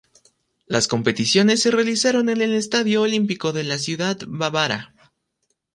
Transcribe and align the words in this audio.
Las 0.65 0.87
competiciones 0.87 1.61
se 1.61 1.69
realizaron 1.69 2.29
en 2.29 2.41
el 2.41 2.55
Estadio 2.55 3.03
Olímpico 3.03 3.53
de 3.53 3.65
la 3.65 3.77
ciudad 3.77 4.17
bávara. 4.25 4.95